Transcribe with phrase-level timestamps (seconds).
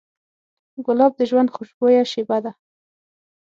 [0.85, 2.51] ګلاب د ژوند خوشبویه شیبه ده.